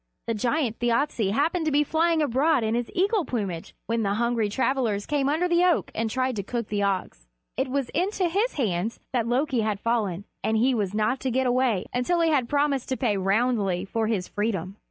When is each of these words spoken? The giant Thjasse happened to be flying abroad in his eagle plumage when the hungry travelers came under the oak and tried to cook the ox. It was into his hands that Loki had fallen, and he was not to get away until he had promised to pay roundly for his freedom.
The 0.25 0.33
giant 0.33 0.79
Thjasse 0.79 1.31
happened 1.31 1.65
to 1.67 1.71
be 1.71 1.83
flying 1.83 2.23
abroad 2.23 2.63
in 2.63 2.73
his 2.73 2.89
eagle 2.95 3.23
plumage 3.23 3.75
when 3.85 4.01
the 4.01 4.15
hungry 4.15 4.49
travelers 4.49 5.05
came 5.05 5.29
under 5.29 5.47
the 5.47 5.63
oak 5.63 5.91
and 5.93 6.09
tried 6.09 6.35
to 6.37 6.41
cook 6.43 6.69
the 6.69 6.81
ox. 6.81 7.27
It 7.55 7.67
was 7.69 7.89
into 7.89 8.27
his 8.27 8.53
hands 8.53 8.99
that 9.13 9.27
Loki 9.27 9.61
had 9.61 9.79
fallen, 9.79 10.25
and 10.43 10.57
he 10.57 10.73
was 10.73 10.95
not 10.95 11.19
to 11.19 11.29
get 11.29 11.45
away 11.45 11.85
until 11.93 12.19
he 12.21 12.31
had 12.31 12.49
promised 12.49 12.89
to 12.89 12.97
pay 12.97 13.15
roundly 13.15 13.85
for 13.85 14.07
his 14.07 14.27
freedom. 14.27 14.75